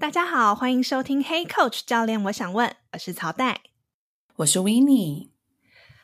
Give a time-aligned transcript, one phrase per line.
[0.00, 3.62] 大家好，欢迎收听 Hey Coach 教练，我想问，我是曹代，
[4.36, 5.30] 我是 Winnie。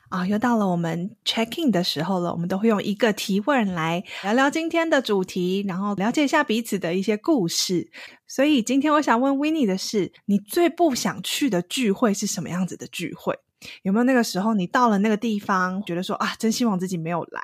[0.09, 2.33] 啊、哦，又到了我们 check in 的时候了。
[2.33, 7.88] 我们都会用一个提问来聊聊今天的主题，然后了解一下彼此的一些故事。
[8.27, 13.38] 所以今天我想问 Winnie 的是，你最不想去的聚会是什么样子的聚会？
[13.84, 17.41] 有没有那个时候你到了那个地方，觉得说啊，真希望自己没有来？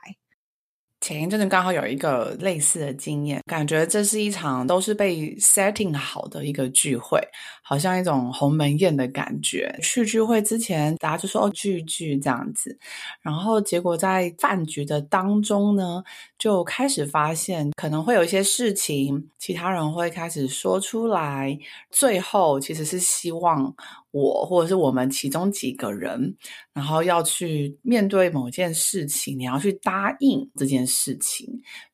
[1.00, 7.18] 前一阵子刚好有一个类似的经验，感觉这是一场都是被 setting 好的一个聚会，
[7.62, 9.74] 好像一种鸿门宴的感觉。
[9.82, 12.78] 去聚会之前，大家就说哦聚聚这样子，
[13.22, 16.02] 然后结果在饭局的当中呢，
[16.38, 21.58] 就开始发现可能会有一些事情，其他人会开始说出来，
[21.90, 23.74] 最后其实是希望。
[24.12, 26.36] 我或者是我们其中几个人，
[26.72, 31.46] 然后要去面对某件事情，你要去答应这件事情，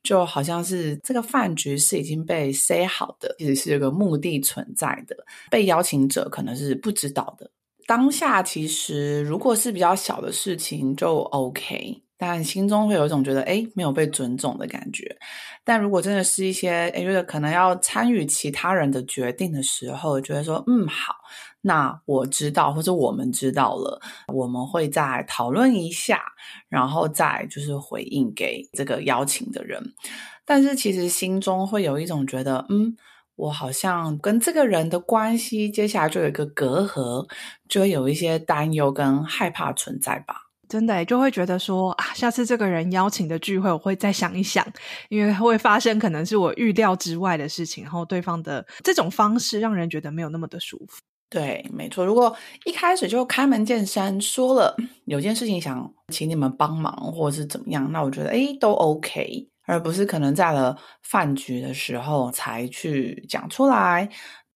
[0.03, 5.17] 就好像是这个饭局是已经被塞好的，其实是有个目的存在的，
[5.50, 7.50] 被邀请者可能是不知道的。
[7.86, 15.17] 当下其实如果是比较小的事情就 OK，但心中会有一种觉得诶没有被尊重的感觉。
[15.64, 21.14] 但如果真的是一些诶觉得可能要参与其他人的决定的时候，觉得说嗯好。
[21.67, 24.00] 那我知道，或者我们知道了，
[24.33, 26.23] 我们会再讨论一下，
[26.69, 29.83] 然后再就是回应给这个邀请的人。
[30.45, 32.97] 但是其实心中会有一种觉得，嗯，
[33.34, 37.28] 我好像跟这个人的关系，接下来就有一个隔阂，
[37.69, 40.42] 就会有一些担忧跟害怕存在吧。
[40.69, 44.64] 真的，就会觉得说啊，下次这个人邀请的聚会，我会再想一想，
[45.08, 51.01] 因为会发生可能是我预料之外的事情，然后对方的这种方式让人觉得没有那么的舒服。
[51.29, 52.05] 对，没错。
[52.07, 54.77] 如果一开始就开门见山说了
[55.07, 64.09] 有件事情想请你们帮忙，或者是怎么样，那我觉得诶都 OK，而不是可能在了饭局的时候才去讲出来，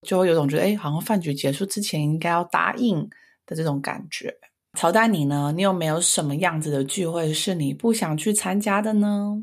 [0.02, 3.00] 就会有种觉得诶好像饭局结束之前应该要答应
[3.46, 4.32] 的这种感觉。
[4.78, 5.52] 曹代你呢？
[5.56, 9.42] 你有没有什么样子的聚会是你不想去参加的呢？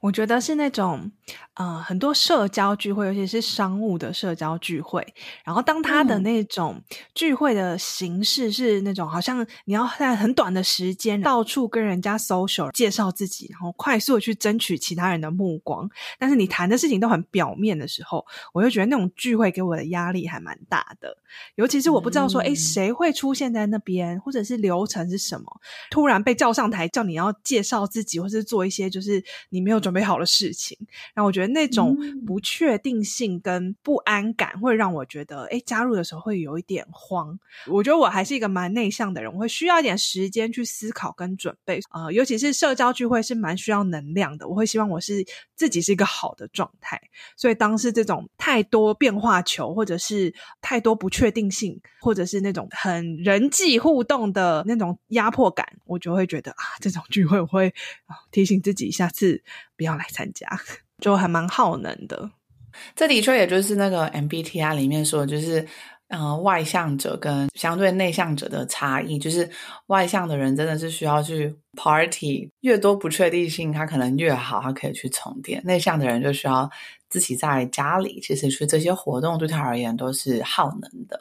[0.00, 1.10] 我觉得是那种，
[1.54, 5.06] 呃，很多社交聚会，尤其是商务的社交聚会。
[5.44, 6.80] 然后，当他的那种
[7.14, 15.88] 聚会的形式是那种，好像你要在很短的时间到处跟人家 social 介绍自己，然后快速的去争取其他人的目光。
[16.18, 21.16] 但是你谈的事情都很表面的时候，我就觉得那种聚会给我的压力还蛮大的。
[21.56, 25.46] 尤其是我不知道说，哎，谁会出现在那边，或者是流程是什么，
[25.90, 30.76] 突然被叫上台叫你要介绍自己，或是做一些就是你没有准备好的事情，
[31.14, 37.38] 然后我觉得那种不确定性跟不安感会让我觉得，诶，加入的时候会有一点慌。
[37.68, 41.78] 我觉得我还是一个蛮内向的人，我会需要一点时间去思考跟准备。
[41.92, 45.24] 呃，尤其是社交聚会是蛮需要能量的，我会希望我是
[45.54, 47.00] 自己是一个好的状态。
[47.36, 57.72] 所以当是这种太多变化球，或者是太多不确定性，或者是那种很人际互动的那种压迫感，我就会觉得啊，这种聚会我会
[58.32, 59.44] 提醒自己下次。
[59.76, 60.46] 不要来参加，
[60.98, 62.30] 就还蛮耗能的。
[62.94, 65.66] 这的确也就是那个 MBTI 里面说的，就是
[66.08, 69.18] 呃外向者跟相对内向者的差异。
[69.18, 69.48] 就是
[69.86, 75.62] 外向的人真的是需要去 party，越多不确定性，他可能越好，他可以去充电。
[75.64, 76.70] 内向的人就需要
[77.08, 81.18] 自己在家里，其实去这些活动对他而言都是耗能的。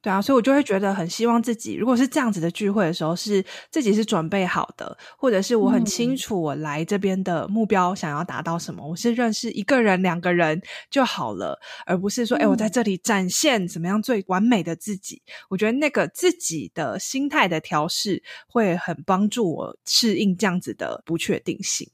[0.00, 15.20] 对啊，所以我就会觉得很希望自己，如果是这样子的聚会的时候，是自己是准备好的，或者是我很清楚我来这边的目标想要达到什么，嗯、我是认识一个人、两个人就好了，而不是说，哎、嗯，我在这里展现怎么样最完美的自己。
[15.50, 21.88] 我觉得那个自己的心态的调试会很帮助我适应这样子的不确定性。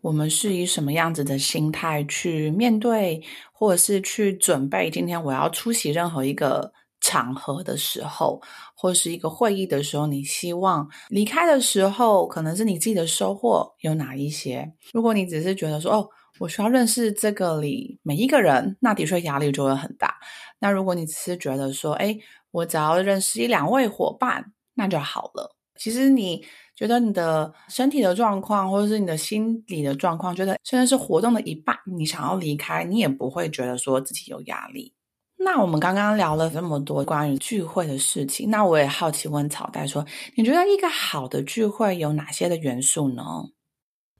[0.00, 3.22] 我们是以什么样子的心态去面对，
[3.52, 6.72] 或者是去准备今天我要出席任何一个
[7.06, 8.42] 场合的时候，
[8.74, 14.72] 或是一个会议的时候，你希望离开的时候，可能是你自己的收获有哪一些？
[14.92, 16.08] 如果你只是觉得说，哦，
[16.40, 20.16] 我需要认识这个里每一个人，那的确压力就会很大。
[20.58, 22.18] 那如果你只是觉得说，诶，
[22.50, 25.54] 我只要认识一两位伙伴，那就好了。
[25.78, 26.44] 其实你
[26.74, 34.95] 觉得你的身体的状况，或者是你的心理的状况，觉得甚至是活动的一半，你想要离开，你也不会觉得说自己有压力。
[35.38, 40.04] 那我们刚刚聊了这么多关于聚会的事情，那我也好奇问草袋说，
[40.34, 43.22] 你觉得一个好的聚会有哪些的元素呢？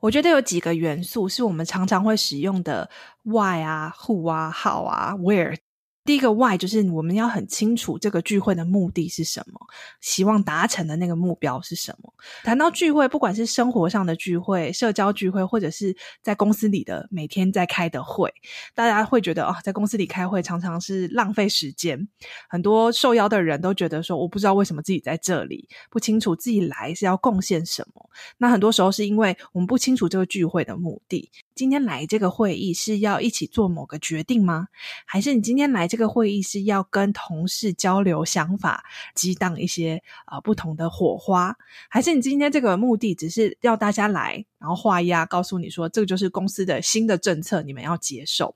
[0.01, 2.89] 我觉得有几个元素是我们常常会使用的
[3.25, 5.57] ，why 啊，who 啊，how 啊，where。
[6.07, 9.61] 第一个 why 就是我们要很清楚这个聚会的目的是什么，
[10.01, 12.15] 希望达成的那个目标是什么。
[12.45, 18.33] 谈到聚会，不管是生活上的聚会、社交聚会，或者是在公司里的每天在开的会，
[18.75, 22.09] 大家会觉得啊，在公司里开会常常是浪费时间。
[22.49, 28.09] 很多受邀的人都觉得说，我不知道为什么自己在这里，不清楚自己来是要贡献什么。
[28.39, 31.31] 那很多时候是因为我们不清楚这个聚会的目的。
[31.57, 34.69] 今天来这个会议是要一起做某个决定吗？
[35.05, 36.07] 还是你今天来这个？
[36.17, 41.57] 会议是要跟同事交流想法，激荡一些啊、不同的火花，
[41.91, 48.55] 还是你今天这个目的只是要大家来，然后画押告诉你说，这个就是公司的新的政策，你们要接受。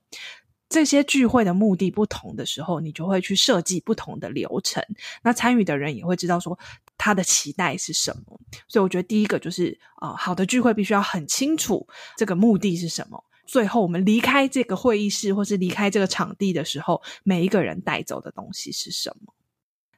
[0.69, 4.81] 这些聚会的目的不同的时候，你就会去设计不同的流程。
[5.21, 6.57] 那参与的人也会知道说
[7.01, 8.39] 他的期待是什么。
[8.67, 13.23] 所以我觉得第一个就是啊、呃，好的聚会必须要很清楚这个目的是什么。
[13.47, 19.33] 最后，我们离开这个会议室，或是离开这个场地的时候，每一个人带走的东西是什么？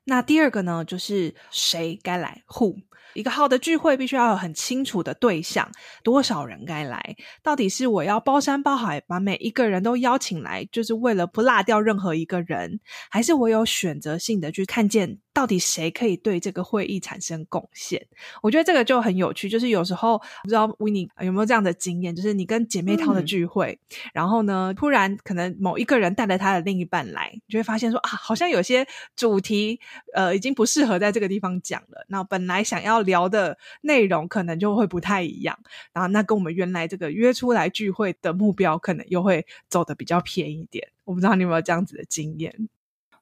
[0.05, 2.77] 那第二个呢，就是谁该来？Who？
[3.13, 5.69] 一个好的聚会必须要有很清楚的对象，
[6.03, 7.15] 多少人该来？
[7.43, 12.79] 到底是我要包山包海把每一个人都邀请来，就是为了不落掉任何一个人，
[13.11, 15.19] 还是我有选择性的去看见？
[15.33, 18.05] 到底谁可以对这个会议产生贡献？
[18.41, 19.49] 我觉得这个就很有趣。
[19.49, 29.79] 就是有时候不知道 Winnie 有没有这样的经验，就是你跟姐妹淘的聚会，嗯、然后呢，突然可能某一个人带了他的另一半来，你就会发现说啊，好像有些主题
[30.13, 32.05] 呃已经不适合在这个地方讲了。
[32.07, 35.57] 那本来想要聊的内容可能就会不太一样，
[35.91, 40.87] 然后那跟我们原来这个约出来聚会的目标可能又会走的比较偏一点。
[41.05, 42.69] 我不知道你有没有这样子的经验。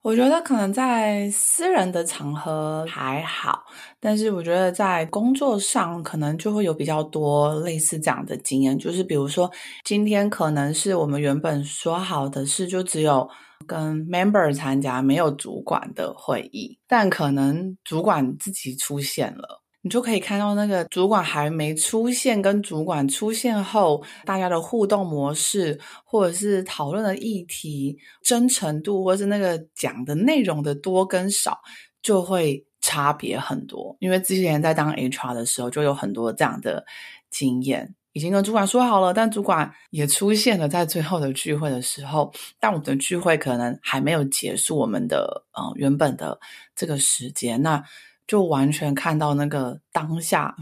[0.03, 3.63] 我觉得可能在私人的场合还好，
[3.99, 9.49] 但是我觉得在工作上可能就会有比较多类似这样的经验，就是比如说
[9.83, 13.29] 今天可能是我们原本说好的事就只有
[13.67, 19.60] 跟 member 参加，没有主管的会议，但可能主管自己出现了。
[19.83, 31.59] 你就可以看到那个主管还没出现，跟主管出现后，大家的互动模式，或者是讨论的议题真诚度，或者是那个讲的内容的多跟少，
[32.03, 33.95] 就会差别很多。
[33.99, 36.85] 因为之前在当 HR 的时候，就有很多这样的
[37.31, 46.39] 经验，已经跟主管说好了，但主管也出现了在最后的聚会的时候，但我们的聚会可能还没有结束，我们的呃原本的
[46.75, 47.83] 这个时间那。
[48.27, 50.55] 就完全看到那个当下，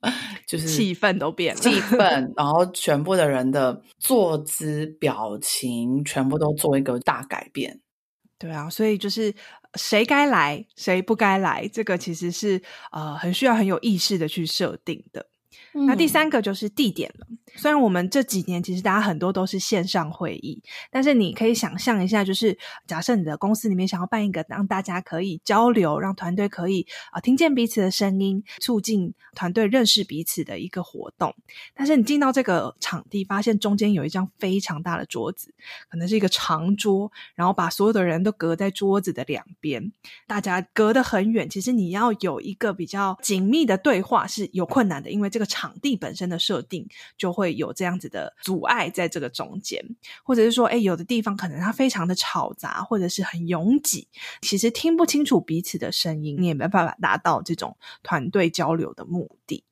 [0.46, 7.80] 就是气氛都变了，气氛，然后全部的人的坐姿、表情，全部都做一个大改变。
[8.38, 9.34] 对啊，所以就是
[9.74, 12.62] 谁该来，谁不该来，这个其实是
[12.92, 15.26] 呃很需要很有意识的去设定的。
[15.86, 17.26] 那第三个就是地点了。
[17.56, 22.56] 虽然我们这几年其实大家很多都是线上会议，但是你可以想象一下，就是
[22.86, 31.34] 假设你的公司里面想要办一个让大家可以交流、让团队可以啊、听见彼此的声音、促进团队认识彼此的一个活动，
[31.74, 35.54] 但是你进到这个场地，发现中间有一张非常大的桌子，
[35.88, 39.92] 可能是一个长桌，然后把所有的人都隔在桌子的两边，
[40.26, 41.48] 大家隔得很远。
[41.48, 46.86] 其实你要有一个比较紧密的对话是有困难的，因为这个场地本身的设定
[47.16, 49.84] 就会有这样子的阻碍在这个中间，
[50.22, 54.06] 或者是说，哎，有的地方可能它非常的吵杂，或者是很拥挤，
[54.42, 59.64] 其实听不清楚彼此的声音，你也没办法达到这种团队交流的目的。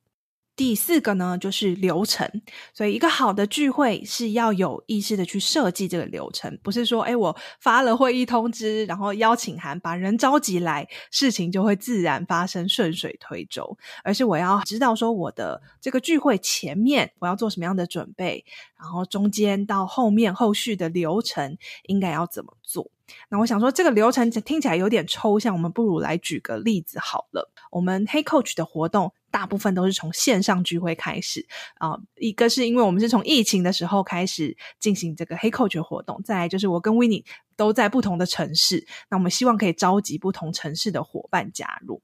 [0.56, 2.26] 第四个呢，就是流程。
[2.72, 13.76] 所以，一个好的聚会是要有意识的去设计这个流程，不是说，哎，我发了会议通知，然后邀请函，把人召集来，事情就会自然发生，顺水推舟。
[14.02, 18.44] 而是我要知道说，我的这个聚会前面我要做什么样的准备，
[18.80, 22.90] 然后中间到后面后续的流程应该要怎么做。
[23.28, 27.50] 那我想说，这个流程听起来有点抽象，我们不如来举个例子好了。
[27.70, 31.46] 我们黑 Coach 的活动大部分都是从线上聚会开始
[31.78, 37.24] 啊、一个是因为我们是从疫情的时候开始进行这个黑 Coach 活动，再来就是我跟 Winnie
[37.56, 42.00] 都在不同的城市，那我们希望可以召集不同城市的伙伴加入。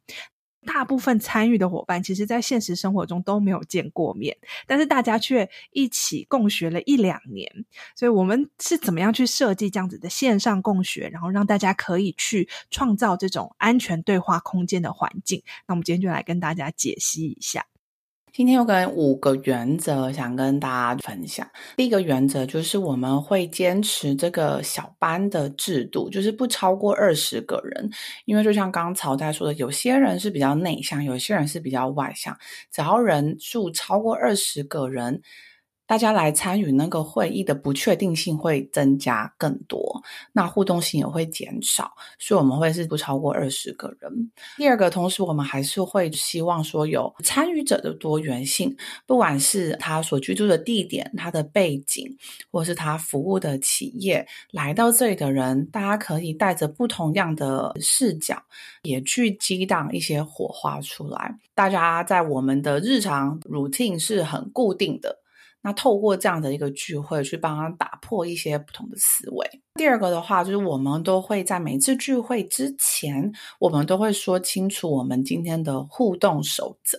[0.64, 7.50] 大部分参与的伙伴，其实在现实生活中都没有见过面，但是大家却一起共学了一两年。
[7.96, 15.42] 所以，我们是怎么样去设计这样子的线上共学，然后让大家可以去创造这种安全对话空间的环境？
[15.66, 17.66] 那我们今天就来跟大家解析一下。
[18.34, 21.46] 今天有个五个原则想跟大家分享。
[21.76, 27.90] 第一个原则就是我们会坚持这个小班的制度，就是不超过二十个人。
[28.24, 32.34] 因为就像刚刚曹代说的，有些人是比较内向，有些人是比较外向，
[32.70, 35.20] 只要人数超过二十个人。
[35.92, 44.30] 大家来参与那个会议的不确定性会增加更多，那互动性也会减少，所以我们会是不超过二十个人。
[44.56, 48.74] 第二个，同时我们还是会希望说有参与者的多元性，
[49.06, 52.08] 不管是他所居住的地点、他的背景，
[52.50, 58.42] 或是他服务的企业，来到这里的人，大家可以带着不同样的视角，
[58.84, 61.36] 也去激荡一些火花出来。
[61.54, 65.18] 大家在我们的日常 routine 是很固定的。
[65.62, 69.48] 那透过这样的一个聚会，去帮他打破一些不同的思维。
[69.74, 76.98] 第二个的话，就是我们都会在每次聚会之前，我们都会说清楚我们今天的互动守则，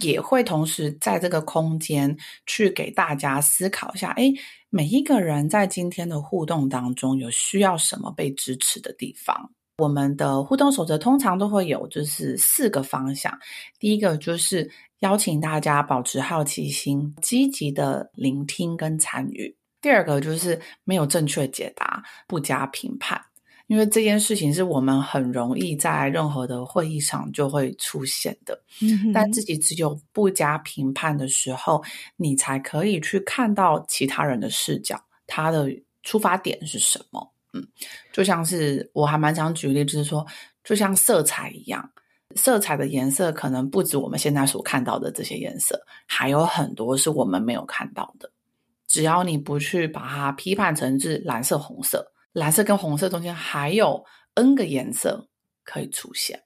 [0.00, 2.16] 也会同时在这个空间
[2.46, 4.32] 去给大家思考一下，诶，
[4.70, 9.50] 每一个人在今天的互动当中有需要什么被支持的地方。
[9.82, 13.36] 我们的互动守则通常都会有，就是四个方向。
[13.80, 14.70] 第一个就是
[15.00, 19.56] 邀请大家保持好奇心，积极的聆听跟参与。
[19.80, 23.20] 第二个就是没有正确解答，不加评判，
[23.66, 28.56] 因为这件事情是我们很容易在任何的会议上就会出现的。
[28.80, 29.12] 嗯哼。
[29.12, 31.82] 但自己只有不加评判的时候，
[32.16, 34.96] 你才可以去看到其他人的视角，
[35.26, 35.68] 他的
[36.04, 37.31] 出发点是什么。
[37.52, 37.66] 嗯，
[38.12, 40.26] 就像是我还蛮想举例，就是说，
[40.64, 41.90] 就像色彩一样，
[42.34, 48.30] 色彩的颜色可能不止我们现在所看到的这些颜色，还有很多是我们没有看到的。
[48.86, 54.04] 只要你不去把它批判成是蓝色、红色，蓝色跟红色中间还有
[54.34, 55.28] N 个颜色
[55.64, 56.42] 可以出现。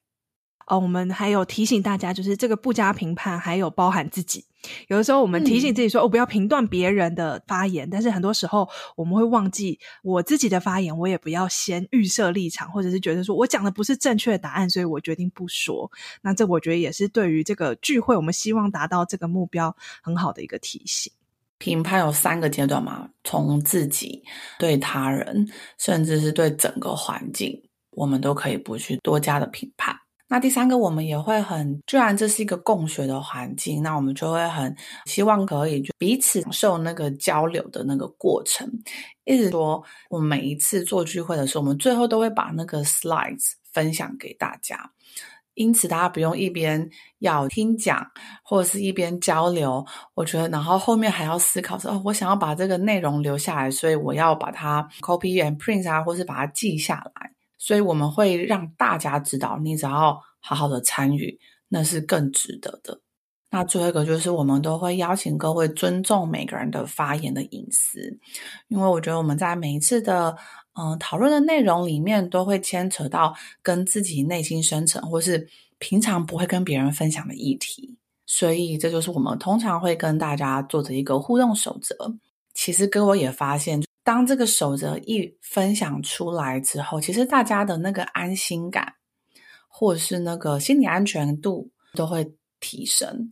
[0.67, 4.45] 哦，我们还有提醒大家，就是这个不加评判，还有包含自己。
[4.89, 15.89] 有的时候我们提醒自己说：“我、嗯哦、不要评断别人的发言。”但是很多时候我们会忘记我自己的发言，我也不要先预设立场，或者是觉得说我讲的不是正确的答案，所以我决定不说。
[16.23, 21.13] 那这我觉得也是对于这个聚会，我们希望达到这个目标很好的一个提醒。
[21.59, 24.25] 评判有三个阶段嘛，从自己
[24.59, 29.97] 对他人，甚至是对整个环境，我们都可以不去多加的评判。
[30.28, 38.68] 那第三个，我们也会很，既然这是一个共学的环境，那我们就会很希望可以就彼此受那个交流的那个过程。
[39.25, 39.80] 一直说，
[40.11, 44.90] 我们每一次做聚会的时候，我们最后都会把那个 slides 分享给大家，
[45.54, 46.90] 因此大家不用一边
[47.21, 48.04] 要听讲，
[48.42, 49.87] 或者是一边交流。
[50.14, 57.25] 我觉得，然后后面还要思考说，哦，我想要把这个内容留下来，所以我要把它 copy and print 啊，或是把它记下来。
[57.59, 63.01] 所以我们会让大家知道，你只要好好的参与，那是更值得的。
[63.51, 68.19] 那最后一个就是，我们都会邀请各位尊重每个人的发言的隐私，
[68.69, 70.37] 因为我觉得我们在每一次的
[70.79, 75.49] 嗯、讨论的内容里面，都会牵扯到跟自己内心深层或是
[75.79, 77.97] 平常不会跟别人分享的议题，
[78.27, 82.15] 所以这就是我们通常会跟大家做的一个互动守则。
[82.53, 83.86] 其实各位也发现。
[84.07, 88.95] 当这个守则一分享出来之后，其实大家的那个安心感，
[89.67, 93.29] 或者是那个心理安全度都会提升。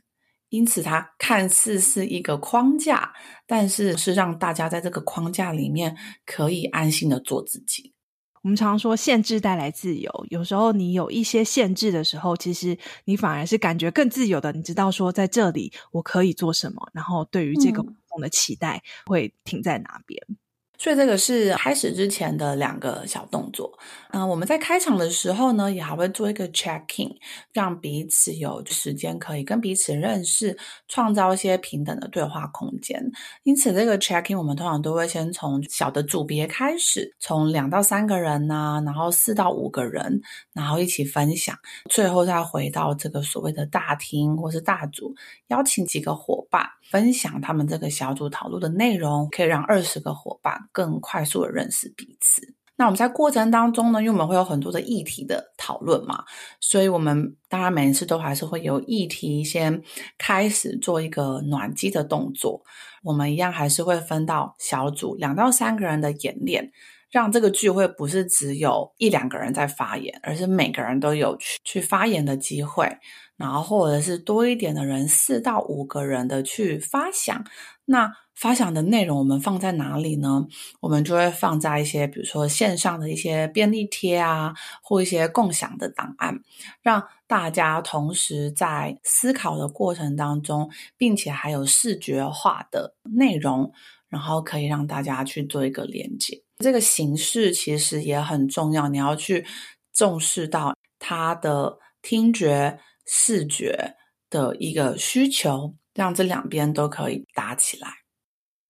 [0.48, 3.12] 因此，它看似是一个框架，
[3.46, 7.94] 但是是让大家在这个框架里面可以安心的做自己。
[8.42, 10.26] 我们常常说，限制带来自由。
[10.30, 14.50] 有时候你有一些限制的时候，其实你反而是感觉更自由的。
[14.50, 20.20] 你知道说，在这里我可以做什么，然后对于这个活动的期待会停在哪边。
[20.28, 20.36] 嗯
[20.84, 23.72] 所以这个是开始之前的两个小动作。
[24.14, 27.10] 嗯、我们在开场的时候呢，也还会做一个 checking，
[27.52, 30.56] 让彼此有时间可以跟彼此认识，
[30.86, 33.02] 创造一些平等的对话空间。
[33.42, 40.20] 因此，这个 checking 我们通常都会先从小的组别开始，从两到三个人呐、然后四到五个人，
[40.52, 41.58] 然后一起分享，
[41.90, 45.12] 最后再回到这个所谓的大厅或是大组，
[45.48, 50.56] 邀请几个伙伴分享他们这个小组讨论的内容，可以让二十个伙伴。
[50.70, 52.54] 更快速的认识彼此。
[52.76, 56.24] 那我们在过程当中呢，因为我们会有很多的议题的讨论嘛，
[56.60, 59.82] 所以我们当然每一次都还是会有议题先
[60.18, 62.64] 开始做一个暖机的动作。
[63.02, 66.72] 我们一样还是会分到小组，两到三个人的演练，
[67.10, 72.98] 让这个聚会不是只有一两个人在发言，而是每个人都有去去发言的机会。
[73.36, 77.44] 然后或者是多一点的人，四到五个人的去发想。
[77.84, 80.46] 那发想的内容我们放在哪里呢？
[80.80, 86.40] 我们就会放在一些，比如说线上的一些便利贴啊，或一些共享的档案，
[86.82, 93.72] 让大家同时在思考的过程当中，并且还有视觉化的内容，
[94.08, 96.42] 然后可以让大家去做一个连接。
[96.58, 99.46] 这个形式其实也很重要，你要去
[99.92, 103.94] 重视到它的听觉、视觉
[104.28, 108.03] 的一个需求，让这两边都可以搭起来。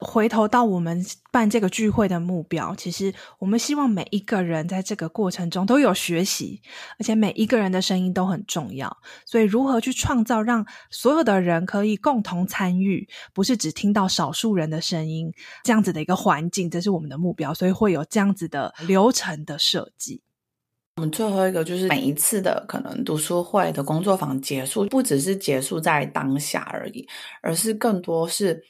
[0.04, 6.61] 回头到我们办这个聚会的目标，其实我们希望每一个人在这个过程中都有学习，
[6.99, 8.94] 而且每一个人的声音都很重要。
[9.25, 15.32] 所以，如何去创造让所有的人可以共同参与，不是只听到少数人的声音，
[15.64, 17.54] 这样子的一个环境，这是我们的目标。
[17.54, 20.23] 所以会有这样子的流程的设计。
[20.96, 27.08] 我们最后一个就是每一次的可能读书会的工作坊结束，不只是结束在当下而已，
[27.42, 28.62] 而是更多是。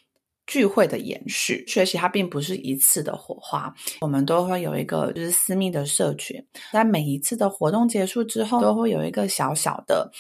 [0.46, 10.10] 聚会的延续，学习它并不是一次的火花，我们都会有一个就是私密的社群，在每一次的活动结束之后，都会有一个小小的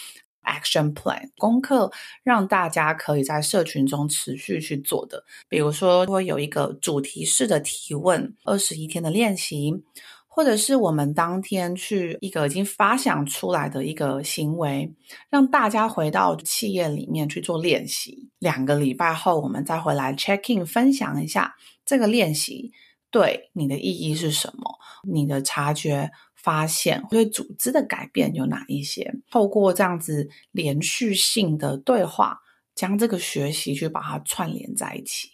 [0.44, 1.90] action plan 功课，
[2.22, 9.72] 让大家可以在社群中持续去做的，比如说会有一个主题式的提问，二十一天的练习。
[10.36, 14.92] 或者是我们当天去一个已经发想出来的一个行为，
[15.30, 18.28] 让大家回到企业里面去做练习。
[18.40, 21.54] 两个礼拜后，我们再回来 check in，分享一下
[21.86, 22.72] 这个练习
[23.12, 24.76] 对你的意义是什么，
[25.08, 29.14] 你的察觉、发现，对组织的改变有哪一些？
[29.30, 32.40] 透过这样子连续性的对话，
[32.74, 35.28] 将这个学习去把它串联在一起。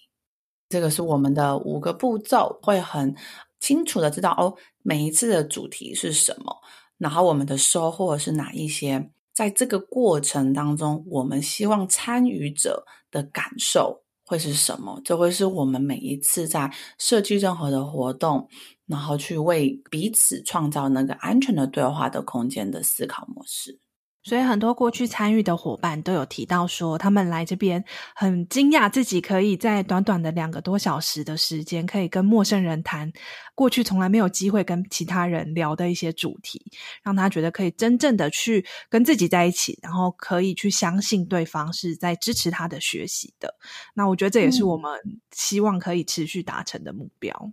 [0.69, 3.17] 这个是我们的五个步骤，会很。
[3.61, 6.57] 清楚的知道哦，每一次的主题是什么，
[6.99, 15.01] 然后我们的收获是哪一些，在这个过程当中，我们希望参与者的感受会是什么？
[15.05, 18.49] 这会是我们每一次在设计任何的活动，
[18.87, 23.79] 然后去为彼此创造那个安全的对话的空间的思考模式。
[24.23, 27.83] 所以很多过去参与的伙伴都有提到说，他们来这边
[28.15, 33.11] 很惊讶，自己可以在短短的两个多小时的时间，可以跟陌生人谈
[33.55, 36.63] 过去从来没有机会跟其他人聊的一些主题，
[37.03, 43.55] 让他觉得可以真正的去跟自己在一起，然后可以去相信对方是在支持他的学习的。
[43.95, 44.91] 那我觉得这也是我们
[45.33, 47.53] 希望可以持续达成的目标。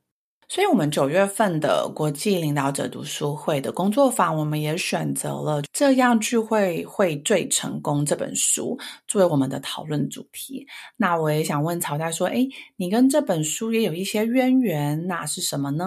[0.49, 10.65] 所以，我们九月份的国际领导者读书会的工作坊，我们也选择了《这样聚会会最成功》这本书作为我们的讨论主题。
[10.95, 15.86] 那我也想问曹代说：“哎，你跟这本书也有一些渊源，那是什么呢？”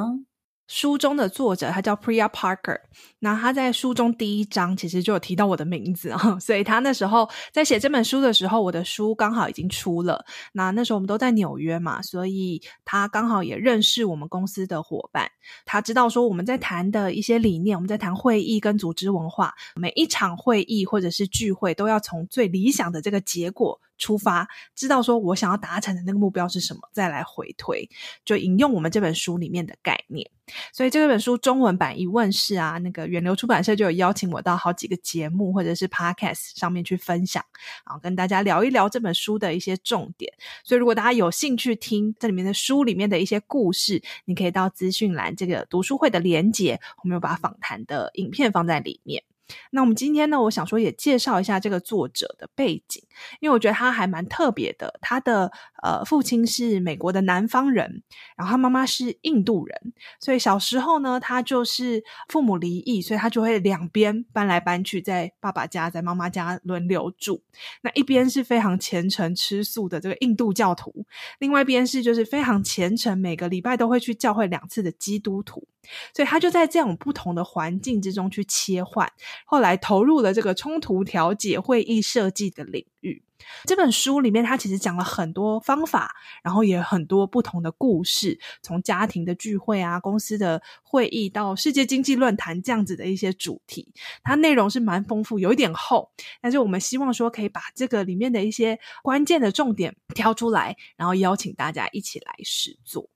[0.70, 2.78] 书中的作者他叫 Priya Parker，
[3.18, 10.24] 那他在书中第一章其实就有提到我的名字啊，所以他那时候在写这本书的时候，我的书刚好已经出了。
[10.52, 15.28] 那那时候我们都在纽约嘛，所以他刚好也认识我们公司的伙伴，
[15.64, 27.88] 他知道说我们在谈的一些理念，我们在谈会议跟组织文化，每一场会议或者是聚会都要从最理想的这个结果出发，知道说我想要达成的那个目标是什么，再来回推，
[28.24, 30.28] 就引用我们这本书里面的概念。
[30.72, 37.44] 所以这本书中文版一问世啊，那个远流出版社就有邀请我到好几个节目或者是 podcast 上面去分享，
[37.86, 40.32] 然后跟大家聊一聊这本书的一些重点。
[40.64, 49.22] 所以如果大家有兴趣听这里面的书里面的一些故事，你可以到资讯栏这个读书会的连结，我们有把访谈的影片放在里面。
[49.70, 53.02] 那我们今天呢，我想说也介绍一下这个作者的背景，
[53.40, 54.98] 因为我觉得他还蛮特别的。
[55.00, 55.50] 他的
[55.82, 58.02] 呃父亲是美国的南方人，
[58.36, 67.42] 然后他妈妈是印度人，所以小时候呢，他就是父母离异，所以他就会两边搬来搬去，在爸爸家，在妈妈家轮流住。
[67.82, 71.04] 那一边是非常虔诚吃素的这个印度教徒，
[71.38, 75.66] 另外一边是就是非常虔诚，每个礼拜都会去教会两次的基督徒。
[76.14, 79.10] 所以他就在这种不同的环境之中去切换，
[79.44, 83.22] 后来投入了这个冲突调解、会议设计的领域。
[83.64, 96.12] 这本书里面，他其实讲了很多方法，然后也很多不同的故事，从家庭的聚会啊、公司的会议到世界经济论坛这样子的一些主题，它内容是蛮丰富，有一点厚，
[96.42, 103.08] 但是我们希望说可以把这个里面的一些关键的重点挑出来，然后邀请大家一起来试做。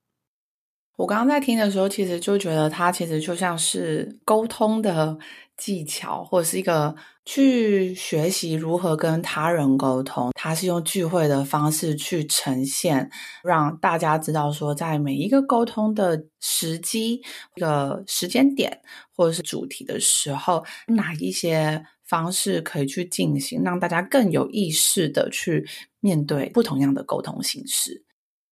[0.96, 5.18] 我刚刚在听的时候，其实就觉得它其实就像是沟通的
[5.56, 10.30] 技巧，或者是一个去学习如何跟他人沟通。
[10.34, 13.10] 它是用聚会的方式去呈现，
[13.42, 17.20] 让大家知道说，在每一个沟通的时机、
[17.56, 18.80] 一个时间点
[19.16, 25.66] 或者是主题的时候，哪一些方式可以去进行，让大家更有意识的去
[25.98, 28.04] 面对不同样的沟通形式。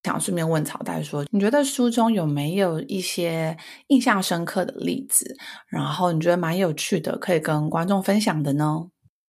[0.05, 5.37] 想顺便问草代说，你觉得书中有没有一些印象深刻的例子？
[5.69, 8.88] 然后你觉得蛮有趣的，可以跟观众分享的呢？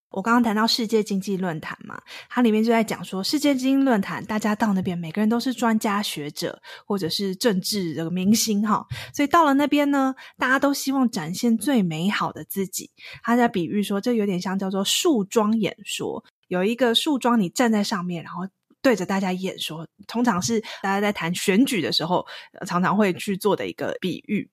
[0.10, 12.90] 我刚刚谈到世界经济论坛嘛，它里面就在讲说，世界经济论坛大家到那边，每个人都是专家学者或者是政治的明星哈，所以到了那边呢，大家都希望展现最美好的自己。
[13.22, 18.48] 他在比喻说，这有点像叫做树桩演说，有一个树桩，你站在上面，然后。
[18.84, 22.24] 对着大家演说，通常是大家在谈选举的时候，
[22.67, 24.48] 常常会去做的一个比喻。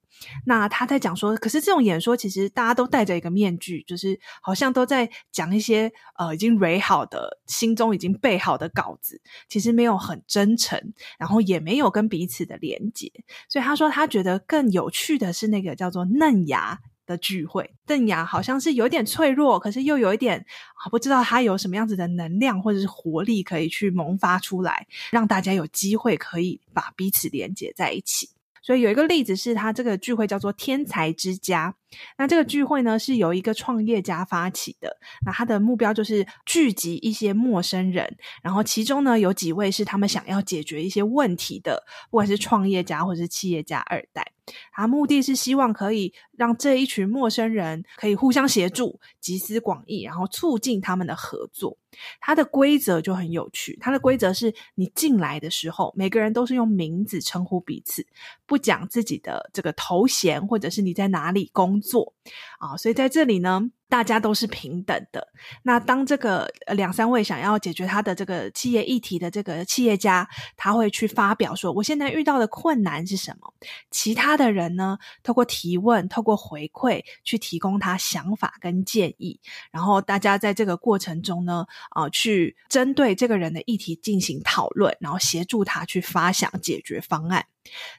[0.44, 10.78] 那他在讲说，可是这种演说其实大家都戴着一个面具，就是好像都在讲一些呃已经蕊好的、心中已经备好的稿子，其实没有很真诚，
[11.18, 13.10] 然后也没有跟彼此的连结。
[13.48, 16.78] 所以他说，他觉得更有趣的是那个叫做嫩芽
[17.10, 20.46] 的聚会，邓雅好像是有点脆弱，可是又有一点，
[20.90, 28.30] 不知道他有什么样子的能量或者是活力可以去萌发出来，让大家有机会可以把彼此连接在一起。
[28.62, 31.74] 所以有一个例子是，他这个聚会叫做“天才之家”。
[32.16, 34.96] 那这个聚会呢，是由一个创业家发起的。
[35.24, 44.32] 那他的目标就是聚集一些陌生人，然后其中呢有几位是他们想要解决一些问题的，不管是创业家或者是企业家二代。
[44.72, 51.78] 他目的是希望可以让这一群陌生人可以互相协助，集思广益，然后促进他们的合作。
[52.20, 58.04] 它的规则就很有趣，它的规则是你进来的时候，每个人都是用名字称呼彼此，
[58.44, 62.14] 不讲自己的这个头衔，或者是你在哪里工作
[62.58, 62.76] 啊。
[62.76, 63.70] 所以在这里呢。
[63.90, 65.26] 大家都是平等的。
[65.64, 73.52] 那当这个两三位想要解决他的这个企业议题的这个企业家，他会去发表说：“我现在遇到的困难是什么？”
[73.90, 79.40] 其他的人呢，透过提问、透过回馈，去提供他想法跟建议。
[79.72, 87.44] 然后大家在这个过程中呢，啊、去针对这个人的议题进行讨论，然后协助他去发想解决方案。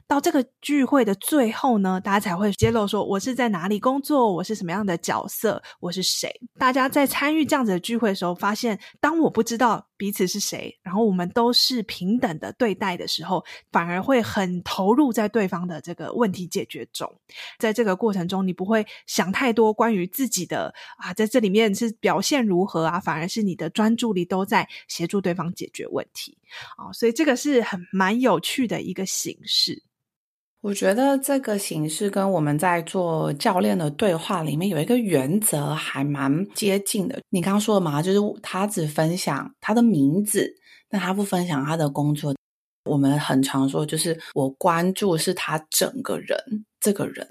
[0.07, 6.29] 到这个聚会的最后呢，大家才会揭露说，我是在哪里工作，我是什么样的角色，我是谁。
[6.57, 17.07] 大家在参与这样子的聚会的时候，发现当我不知道彼此是谁，然后我们都是平等的对待的时候，反而会很投入在对方的这个问题解决中。
[17.59, 26.35] 在这个过程中，你不会想太多关于自己的啊，在这里面是表现如何啊，反而是你的专注力都在协助对方解决问题
[26.77, 26.91] 啊。
[26.91, 29.83] 所以这个是很蛮有趣的一个形式。
[30.61, 37.19] 我觉得这个形式跟我们在做教练的对话里面有一个原则还蛮接近的。
[37.29, 40.53] 你刚刚说的嘛，就是他只分享他的名字，
[40.87, 42.35] 但他不分享他的工作。
[42.85, 46.37] 我们很常说，就是我关注是他整个人
[46.79, 47.27] 这个人，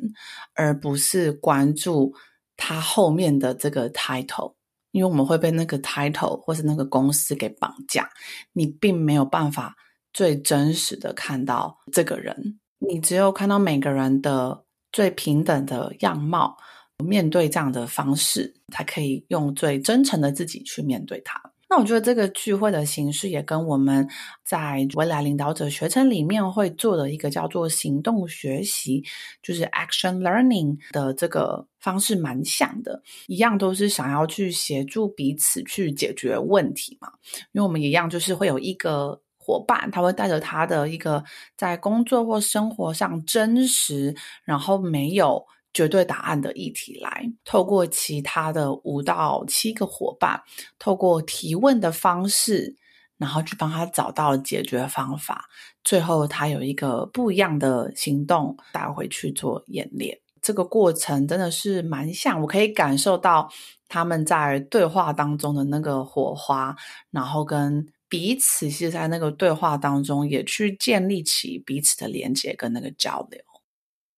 [0.54, 2.12] 而不是关注
[2.56, 4.54] 他后面的这个 title，
[4.90, 8.10] 因为我们会被那个 title 或是那个公司给绑架，
[8.52, 9.76] 你并没有办法。
[10.12, 16.56] 最真实的看到这个人，你只有看到每个人的最平等的样貌，
[17.04, 21.40] 面对这样的方式，才可以用最真诚的自己去面对他。
[21.68, 24.08] 那我觉得这个聚会的形式也跟我们
[24.44, 29.04] 在未来领导者学程里面会做的一个叫做行动学习，
[29.42, 37.12] 就是 action learning 的这个方式蛮像的，一样都是想要去协助彼此去解决问题嘛。
[37.52, 39.20] 因为我们一样就是会有一个。
[39.42, 41.24] 伙伴，他会带着他的一个
[41.57, 50.42] 在工作或生活上真实，然后没有绝对答案的议题来，透过其他的五到七个伙伴，
[50.79, 52.76] 透过提问的方式，
[53.16, 55.46] 然后去帮他找到解决方法。
[55.83, 60.18] 最后，他有一个不一样的行动带回去做演练。
[60.42, 63.50] 这个过程真的是蛮像，我可以感受到
[63.88, 66.76] 他们在对话当中的那个火花，
[67.11, 67.88] 然后跟。
[68.10, 73.40] 彼此是在那个对话当中，也去建立起彼此的连接跟那个交流。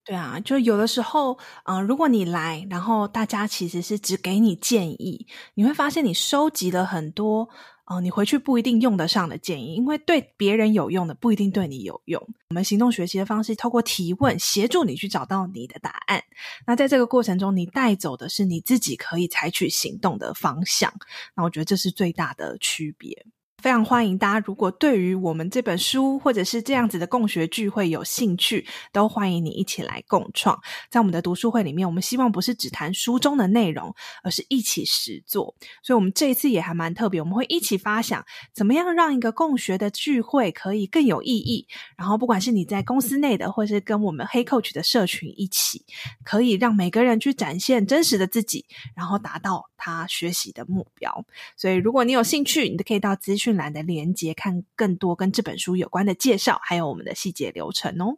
[0.05, 7.48] 对啊，就有的时候，嗯、如果你来，然后大家其实是只给你建议，你会发现你收集了很多，
[7.87, 12.20] 哦、你回去不一定用得上的建议，因为对别人有用的不一定对你有用。
[12.50, 16.20] 我们行动学习的方式，透过提问协助你去找到你的答案。
[16.66, 20.92] 那在这个过程中，你带走的是你自己可以采取行动的方向。
[21.37, 23.24] 那我觉得这是最大的区别。
[23.62, 30.61] 非常欢迎大家，如果对于我们这本书或者是这样子的共学聚会有兴趣，都欢迎你一起来共创。
[30.90, 33.94] 在我们的读书会里面，我们希望不是只谈书中的内容，
[34.25, 35.55] 而是一起实做。
[35.81, 41.68] 所以，我们这一次也还蛮特别，我们会一起发想怎么样让一个共学的聚会可以更有意义。
[41.96, 45.85] 然后，不管是你在公司内的，或是跟我们黑 Coach 的社群一起，
[46.25, 51.25] 可以让每个人去展现真实的自己，然后达到他学习的目标。
[51.57, 58.17] 所以，如果你有兴趣，你都可以到资讯讯栏的连接，看更多跟这本书有关的介绍，还有我们的细节流程哦。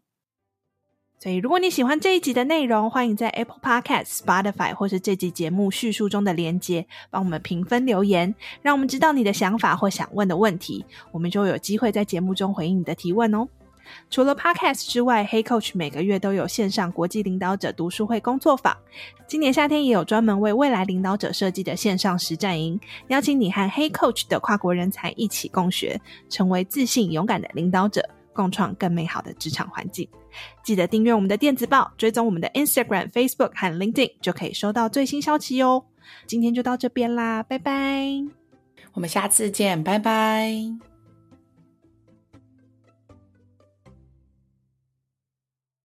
[1.19, 13.49] 所以，如果你喜欢这一集的内容，欢迎在 Apple Podcast、Spotify 或是这集节目叙述中的连接，帮我们评分留言，让我们知道你的想法或想问的问题，我们就有机会在节目中回应你的提问哦。
[14.11, 18.77] 除了 Podcast 之外，Hey Coach 每个月都有线上国际领导者读书会工作坊，
[19.27, 28.09] 今年夏天也有专门为未来领导者设计的线上实战营，邀请你和 Hey Coach 的跨国人才一起共学，成为自信勇敢的领导者。
[28.35, 30.09] 共创更美好的职场环境。
[30.65, 35.85] 记得订阅我们的电子报，追踪我们的 Instagram、Facebook 和 LinkedIn，就可以收到最新消息哦。
[36.27, 38.25] 今天就到这边啦，拜拜！
[38.95, 40.94] 我们下次见，拜拜。